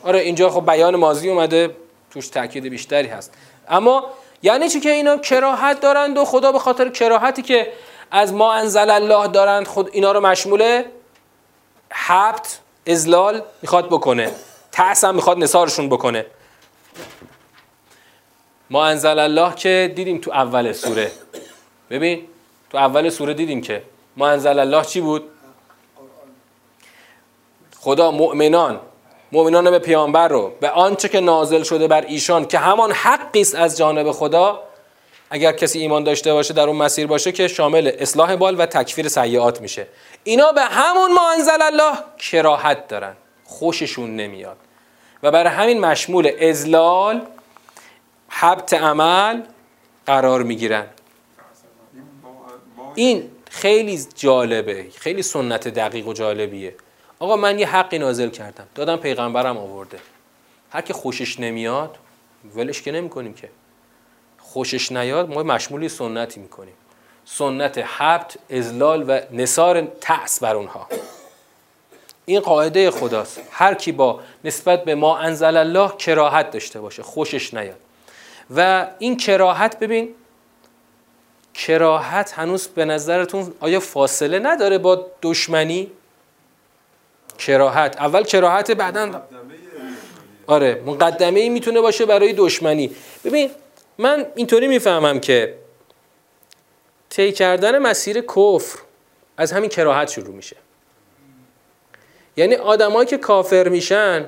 [0.05, 1.77] آره اینجا خب بیان ماضی اومده
[2.11, 3.35] توش تاکید بیشتری هست.
[3.69, 4.11] اما
[4.43, 7.73] یعنی چی که اینا کراهت دارند و خدا به خاطر کراهتی که
[8.11, 10.85] از ما انزل الله دارند خود اینا رو مشموله
[11.91, 14.33] حبت ازلال می‌خواد بکنه.
[14.73, 16.27] تأس هم می‌خواد نثارشون بکنه.
[18.71, 21.13] ما انزل الله که دیدیم تو اول سوره.
[21.91, 22.29] ببین
[22.71, 23.83] تو اول سوره دیدیم که
[24.17, 25.31] ما انزل الله چی بود؟
[27.81, 28.81] خدا مؤمنان.
[29.33, 33.55] مؤمنان به پیامبر رو به آنچه که نازل شده بر ایشان که همان حقی است
[33.55, 34.62] از جانب خدا
[35.31, 39.09] اگر کسی ایمان داشته باشه در اون مسیر باشه که شامل اصلاح بال و تکفیر
[39.09, 39.87] سیعات میشه.
[40.25, 43.16] اینا به همون ما انزل الله کراهت دارن.
[43.45, 44.57] خوششون نمیاد.
[45.23, 47.23] و برای همین مشمول ازلال
[48.29, 49.43] حبت عمل
[50.07, 50.87] قرار می‌گیرن.
[52.95, 56.75] این خیلی جالبه خیلی سنت دقیق و جالبیه.
[57.20, 58.66] آقا من یه حقی نازل کردم.
[58.74, 59.98] دادم پیغمبرم آورده.
[60.70, 61.98] هر که خوشش نمیاد
[62.54, 63.48] ولش که نمی کنیم که.
[64.38, 66.74] خوشش نیاد ما مشمولی سنتی می‌کنیم.
[67.24, 70.87] سنت حبت ازلال و نصار تأس بر اونها.
[72.26, 73.40] این قاعده خداست.
[73.50, 77.02] هر کی با نسبت به ما انزل الله کراهت داشته باشه.
[77.02, 77.78] خوشش نیاد.
[78.56, 80.14] و این کراهت ببین
[81.54, 85.90] کراهت هنوز به نظرتون آیا فاصله نداره با دشمنی؟
[87.41, 87.97] کراهت.
[87.97, 89.23] اول کراهت بعدا
[90.47, 92.91] آره مقدمه ای می‌تونه باشه برای دشمنی.
[93.25, 93.51] ببین
[93.99, 95.55] من اینطوری می‌فهمم که
[97.11, 98.79] طی کردن مسیر کفر
[99.37, 100.57] از همین کراهت شروع میشه.
[102.37, 104.27] یعنی آدمایی که کافر میشن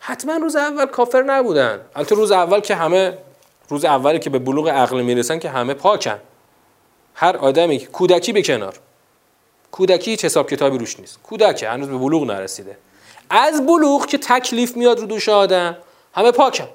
[0.00, 1.80] حتما روز اول کافر نبودن.
[1.96, 3.18] البته روز اول که همه
[3.68, 6.18] روز اولی که به بلوغ عقل می‌رسن که همه پاکن.
[7.14, 8.74] هر آدمی که کودکی به کنار.
[9.74, 11.18] کودکی هیچ حساب کتابی روش نیست.
[11.22, 12.76] کودک هنوز به بلوغ نرسیده.
[13.30, 15.76] از بلوغ که تکلیف میاد رو دوش آدم
[16.14, 16.68] همه پاکن.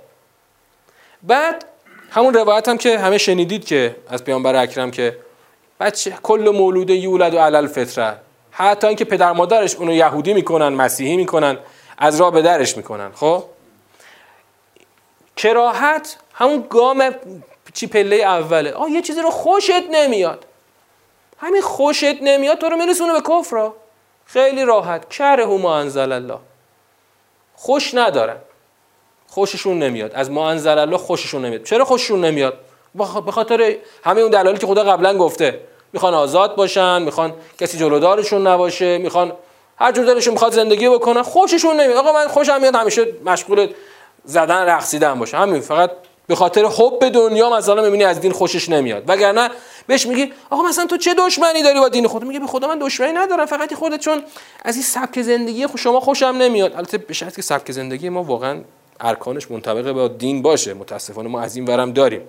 [1.24, 1.66] بعد
[2.10, 5.18] همون روایت هم که همه شنیدید که از پیامبر اکرم که
[5.80, 8.18] بچه کل مولود یولد و علل فطره
[8.52, 11.58] حتی اینکه پدر مادرش اونو یهودی می‌کنن مسیحی می‌کنن
[11.98, 13.12] از راه به درش می‌کنن.
[13.12, 13.44] خب؟
[15.36, 17.16] کراهت همون گام
[17.74, 18.72] چی پله اوله.
[18.72, 20.46] آه یه چیزی رو خوشت نمیاد.
[21.40, 23.72] همین خوشت نمیاد تو رو میرسونه به کفر.
[24.26, 25.10] خیلی راحت.
[25.10, 26.40] کره ما انزل الله.
[27.56, 28.38] خوش ندارن
[29.28, 30.12] خوششون نمیاد.
[30.14, 31.64] از ما انزل الله خوششون نمیاد.
[31.64, 32.58] چرا خوششون نمیاد؟
[33.26, 35.60] به خاطر همه اون دلایلی که خدا قبلا گفته.
[35.94, 39.34] می‌خوان آزاد باشن می‌خوان کسی جلودارشون نباشه می‌خوان
[39.78, 41.22] هر جور دلشون می‌خواد زندگی بکنن.
[41.22, 41.98] خوششون نمیاد.
[41.98, 43.74] آقا من خوشم میاد همیشه مشغول
[44.24, 45.92] زدن رقصیدن باشه همین فقط
[46.30, 49.04] به خاطر حب دنیا مثلا می‌بینی از دین خوشش نمیاد.
[49.08, 49.50] وگرنه
[49.88, 52.80] بهش میگی آقا مثلا تو چه دشمنی داری با دین خود میگه به خدا من
[52.80, 54.24] دشمنی ندارم فقط خودت چون
[54.66, 56.74] از این سبک زندگی شما خوشم نمیاد.
[56.76, 58.62] البته به شرطی که سبک زندگی ما واقعا
[59.00, 60.74] ارکانش منطبق با دین باشه.
[60.74, 62.22] متاسفانه ما از این ورم داریم.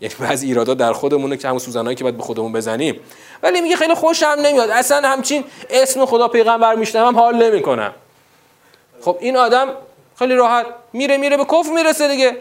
[0.00, 3.00] یعنی بعضی ایرادا در خودمونه که همون سوزنایی که باید به خودمون بزنیم.
[3.42, 4.70] ولی میگه خیلی خوشم نمیاد.
[4.70, 7.92] اصلا همچین اسم خدا پیغمبر میشنوم حال نمی‌کنم.
[9.00, 9.68] خب این آدم
[10.18, 12.36] خیلی راحت میره میره به کفر می‌رسه دیگه.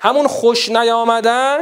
[0.00, 1.58] همون خوش نیامدن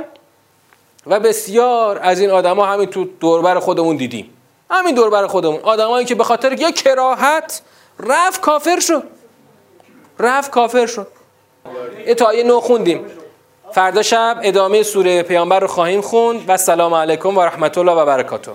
[1.07, 4.31] و بسیار از این آدما همین تو دوربر خودمون دیدیم.
[4.71, 5.61] همین دوربر خودمون.
[5.63, 7.63] آدمایی که به خاطر یه کراهت
[8.01, 9.03] رفت کافر شد.
[10.19, 11.07] رفت کافر شد.
[12.35, 13.07] یه نو خوندیم.
[13.73, 18.05] فردا شب ادامه سوره پیامبر رو خواهیم خوند و سلام علیکم و رحمت الله و
[18.05, 18.53] برکاته.